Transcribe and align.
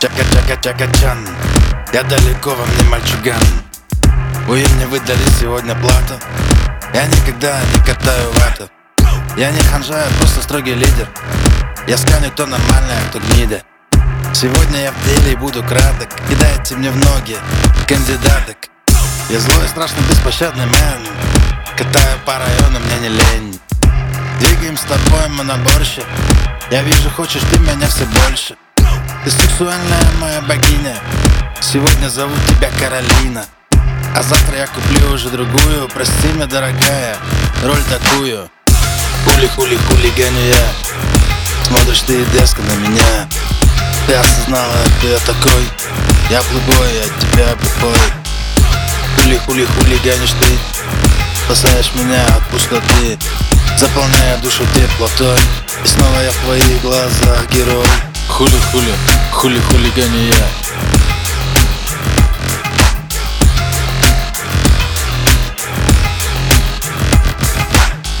Чака-чака-чака-чан 0.00 1.28
Я 1.92 2.02
далеко, 2.04 2.54
во 2.54 2.64
мне 2.64 2.88
мальчуган. 2.88 3.42
Ой, 4.48 4.64
мне 4.76 4.86
выдали 4.86 5.22
сегодня 5.38 5.74
плату. 5.74 6.14
Я 6.94 7.04
никогда 7.04 7.60
не 7.74 7.80
катаю 7.80 8.32
вату 8.32 8.70
Я 9.36 9.50
не 9.50 9.60
ханжа, 9.60 9.98
я 9.98 10.10
просто 10.18 10.40
строгий 10.40 10.72
лидер. 10.72 11.06
Я 11.86 11.98
сканю, 11.98 12.30
кто 12.30 12.46
нормальный, 12.46 12.94
а 12.94 13.10
кто 13.10 13.18
гнида. 13.18 13.60
Сегодня 14.32 14.84
я 14.84 14.92
в 14.92 15.04
деле 15.04 15.32
и 15.32 15.36
буду 15.36 15.62
краток. 15.62 16.08
Кидайте 16.30 16.76
мне 16.76 16.90
в 16.90 16.96
ноги 16.96 17.36
кандидаток. 17.86 18.70
Я 19.28 19.38
злой, 19.38 19.68
страшный, 19.68 20.02
беспощадный 20.08 20.64
мэн. 20.64 21.08
Катаю 21.76 22.18
по 22.24 22.38
району, 22.38 22.80
мне 22.86 23.00
не 23.00 23.08
лень. 23.08 23.60
Двигаем 24.38 24.78
с 24.78 24.82
тобой 24.82 25.28
мы 25.28 25.44
на 25.44 25.58
борще 25.58 26.02
Я 26.70 26.80
вижу, 26.84 27.10
хочешь 27.10 27.42
ты 27.52 27.58
меня 27.58 27.86
все 27.86 28.06
больше 28.06 28.56
Ты 29.22 29.30
сексуальная 29.30 30.10
моя 30.18 30.40
богиня. 30.40 30.96
Сегодня 31.60 32.08
зовут 32.08 32.38
тебя 32.46 32.70
Каролина. 32.80 33.44
А 34.16 34.22
завтра 34.22 34.56
я 34.56 34.66
куплю 34.66 35.12
уже 35.12 35.28
другую. 35.28 35.88
Прости 35.92 36.28
меня, 36.28 36.46
дорогая, 36.46 37.18
роль 37.62 37.82
такую. 37.90 38.48
Хули-хули 39.26 39.76
хулиганю 39.76 40.40
я. 40.48 41.66
Смотришь 41.66 42.00
ты 42.00 42.24
деска 42.32 42.62
на 42.62 42.88
меня. 42.88 43.28
Ты 44.06 44.14
осознала, 44.14 44.72
кто 44.98 45.08
я 45.08 45.18
такой. 45.18 45.68
Я 46.30 46.40
плейбой, 46.40 46.88
я 46.94 47.04
тебя 47.04 47.56
бухой 47.56 47.98
Хули-хули 49.16 49.66
хулиганишь 49.66 50.30
ты. 50.30 50.46
Спасаешь 51.44 51.92
меня 51.94 52.24
от 52.24 52.48
пустоты. 52.48 53.18
Заполняя 53.76 54.38
душу 54.38 54.64
теплотой. 54.74 55.38
И 55.84 55.86
снова 55.86 56.20
я 56.20 56.30
в 56.30 56.36
твоих 56.36 56.80
глазах 56.80 57.50
герой 57.52 57.84
Хули-хули, 58.30 58.94
хули-хулиганю 59.32 60.28
я. 60.28 60.46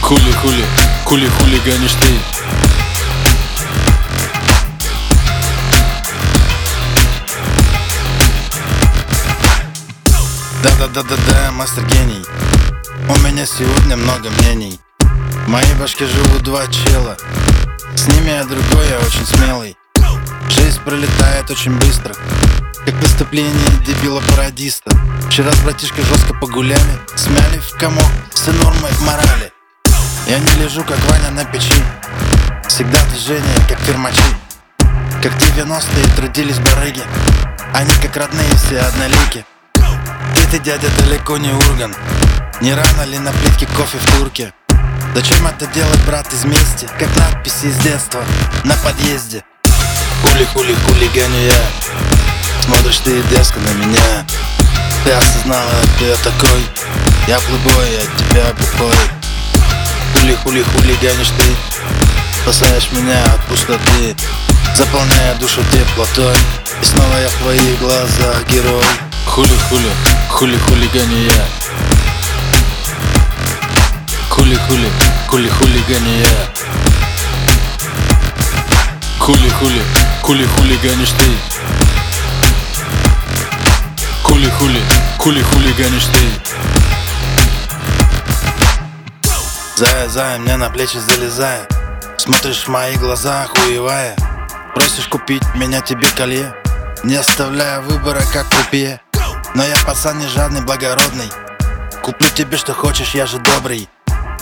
Хули-хули, 0.02 0.64
хули-хулиганишь 1.04 1.94
ты. 1.94 2.18
Да-да-да-да-да, 10.62 11.52
мастер 11.52 11.86
гений. 11.86 12.24
У 13.08 13.18
меня 13.20 13.46
сегодня 13.46 13.96
много 13.96 14.28
мнений. 14.40 14.78
В 14.98 15.48
моей 15.48 15.74
башке 15.74 16.06
живут 16.06 16.42
два 16.42 16.66
чела. 16.66 17.16
С 17.94 18.06
ними 18.08 18.28
я 18.28 18.44
другой, 18.44 18.86
я 18.88 18.98
очень 18.98 19.24
смелый 19.24 19.79
Жизнь 20.50 20.80
пролетает 20.80 21.48
очень 21.48 21.78
быстро 21.78 22.12
Как 22.84 22.94
выступление 22.94 23.70
дебила-пародиста. 23.86 24.90
Вчера 25.28 25.52
с 25.52 25.60
братишкой 25.60 26.04
жестко 26.04 26.34
погуляли 26.34 26.98
Смяли 27.14 27.58
в 27.58 27.76
комок 27.78 28.04
все 28.34 28.50
нормы 28.52 28.88
морали. 29.02 29.52
Я 30.26 30.38
не 30.40 30.52
лежу, 30.62 30.82
как 30.82 30.98
Ваня 31.08 31.30
на 31.30 31.44
печи. 31.44 31.72
Всегда 32.66 32.98
движение, 33.10 33.54
как 33.68 33.78
фермачи. 33.80 34.20
Как 35.22 35.32
90-е 35.34 36.16
трудились 36.16 36.58
барыги 36.58 37.02
Они 37.72 37.94
как 38.02 38.16
родные 38.16 38.50
все 38.56 38.80
однолики. 38.80 39.44
Ты, 40.50 40.58
дядя, 40.58 40.88
далеко 40.98 41.36
не 41.36 41.52
урган 41.52 41.94
Не 42.60 42.74
рано 42.74 43.04
ли 43.04 43.20
на 43.20 43.30
плитке 43.30 43.66
кофе 43.66 43.98
в 43.98 44.18
турке? 44.18 44.52
Зачем 45.14 45.46
это 45.46 45.66
делать, 45.66 46.04
брат, 46.06 46.32
из 46.32 46.44
мести? 46.44 46.88
Как 46.98 47.08
надписи 47.16 47.66
из 47.66 47.76
детства 47.76 48.24
на 48.64 48.74
подъезде 48.78 49.44
Хули-хули 50.40 50.74
хулиганю 50.74 51.38
я. 51.44 52.62
Смотришь 52.64 53.00
ты 53.00 53.22
деска 53.24 53.58
на 53.60 53.72
меня. 53.74 54.24
Ты 55.04 55.10
осознала, 55.10 55.70
кто 55.96 56.06
я 56.06 56.16
такой. 56.16 56.62
Я 57.28 57.38
плейбой, 57.40 57.90
я 57.92 58.00
тебя 58.16 58.46
бухой 58.54 58.96
Хули-хули 60.14 60.62
хулиганишь 60.62 61.28
ты 61.36 61.44
Спасаешь 62.42 62.90
меня 62.92 63.22
от 63.24 63.44
пустоты. 63.48 64.16
Заполняя 64.76 65.34
душу 65.34 65.60
теплотой. 65.72 66.34
И 66.80 66.84
снова 66.86 67.16
я 67.18 67.28
в 67.28 67.34
твоих 67.34 67.78
глазах 67.78 68.42
герой. 68.48 68.84
Хули-хули, 69.26 69.90
хули-хулиганю 70.30 71.24
я. 71.26 71.44
Хули-хули, 74.30 74.88
хули-хулиганю 75.28 76.20
я 76.20 76.59
Хули-хули, 79.30 79.80
хули-хулиганишь 80.22 81.12
ты. 81.12 81.30
Хули-хули, 84.24 84.82
хули-хулиганишь 85.18 86.06
ты. 86.06 86.18
Зая, 89.76 90.08
зая, 90.08 90.38
мне 90.40 90.56
на 90.56 90.68
плечи 90.68 90.96
залезая. 90.96 91.68
Смотришь 92.16 92.64
в 92.64 92.68
мои 92.68 92.96
глаза, 92.96 93.46
хуевая 93.46 94.16
Просишь 94.74 95.06
купить 95.06 95.44
меня 95.54 95.80
тебе 95.80 96.08
колье 96.16 96.52
Не 97.04 97.14
оставляя 97.14 97.80
выбора, 97.82 98.22
как 98.32 98.46
купе. 98.48 99.00
Но 99.54 99.62
я 99.62 99.76
пацан 99.86 100.18
не 100.18 100.26
жадный, 100.26 100.62
благородный. 100.62 101.30
Куплю 102.02 102.28
тебе, 102.34 102.56
что 102.56 102.74
хочешь, 102.74 103.14
я 103.14 103.26
же 103.26 103.38
добрый. 103.38 103.88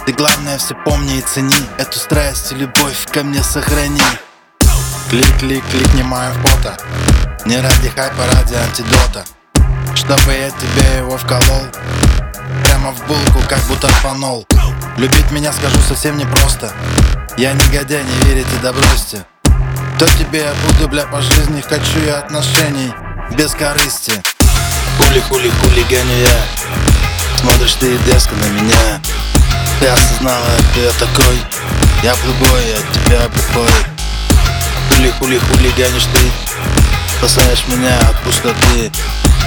Ты 0.07 0.15
главное 0.15 0.57
все 0.57 0.75
помни 0.75 1.19
и 1.19 1.21
цени. 1.21 1.69
Эту 1.77 1.99
страсть 1.99 2.53
и 2.53 2.55
любовь 2.55 3.05
ко 3.13 3.23
мне 3.23 3.43
сохрани 3.43 4.01
Клик-клик, 5.11 5.65
клик, 5.71 5.95
не 5.95 6.03
мою 6.03 6.35
фото. 6.35 6.77
Не 7.47 7.59
ради 7.61 7.89
хайпа, 7.89 8.25
ради 8.35 8.55
антидота. 8.55 9.25
Чтобы 9.95 10.33
я 10.35 10.51
тебе 10.51 10.99
его 10.99 11.17
вколол. 11.17 11.65
Прямо 12.65 12.93
в 12.93 13.07
булку, 13.07 13.41
как 13.49 13.59
будто 13.69 13.89
фанол 13.89 14.47
Любить 14.99 15.31
меня, 15.31 15.51
скажу, 15.53 15.79
совсем 15.89 16.19
непросто. 16.19 16.71
Я 17.39 17.55
негодяй, 17.55 18.05
не 18.05 18.29
верите, 18.29 18.51
да 18.63 18.73
бросьте 18.73 19.25
То 19.99 20.07
тебе 20.19 20.41
я 20.41 20.55
буду, 20.67 20.89
бля, 20.89 21.07
по 21.07 21.23
жизни 21.23 21.63
Хочу 21.63 22.01
я 22.07 22.19
отношений 22.19 22.93
без 23.31 23.55
корысти. 23.55 24.13
Хули-хули 24.99 25.51
хулиганю 25.51 26.21
я. 26.21 27.39
Смотришь 27.41 27.75
ты 27.75 27.97
деска 27.99 28.35
на 28.35 28.61
меня. 28.61 29.01
Ты 29.81 29.87
осознала, 29.87 30.45
кто 30.71 30.81
я 30.81 30.93
такой. 30.93 31.39
Я 32.03 32.15
плейбой, 32.15 32.67
я 32.69 32.77
тебя 32.93 33.29
бухой 33.29 33.98
Хули-хули 34.99 35.39
хулиганишь 35.39 36.09
ты. 36.13 36.21
Спасаешь 37.19 37.63
меня 37.69 37.97
от 38.01 38.21
пустоты 38.25 38.91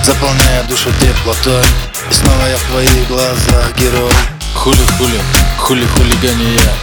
Заполняя 0.02 0.64
душу 0.64 0.90
теплотой. 1.02 1.66
И 2.10 2.14
снова 2.14 2.46
я 2.48 2.56
в 2.56 2.62
твоих 2.62 3.08
глазах 3.10 3.78
герой. 3.78 4.14
Хули-хули, 4.56 5.20
хули-хулиганю 5.58 6.54
я. 6.54 6.74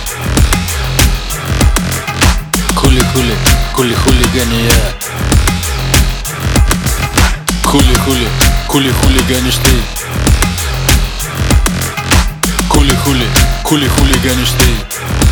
Хули-хули, 2.75 3.35
хули-хулиганю 3.73 4.65
я. 4.67 4.93
Хули-хули, 7.65 8.29
хули-хулиганишь 8.67 9.57
ты. 9.65 9.73
Хули-хули, 12.69 13.27
хули-хулиганишь 13.65 14.53
ты 14.59 15.28